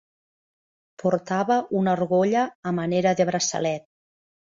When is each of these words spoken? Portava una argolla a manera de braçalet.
Portava 1.01 1.57
una 1.79 1.93
argolla 1.97 2.47
a 2.71 2.73
manera 2.79 3.13
de 3.21 3.29
braçalet. 3.31 3.87